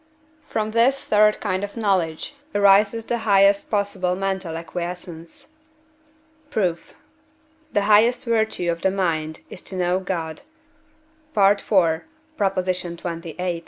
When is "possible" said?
3.69-4.15